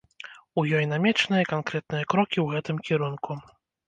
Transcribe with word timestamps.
У 0.59 0.61
ёй 0.77 0.85
намечаныя 0.93 1.47
канкрэтныя 1.51 2.07
крокі 2.13 2.37
ў 2.45 2.57
гэтым 2.57 2.81
кірунку. 2.89 3.37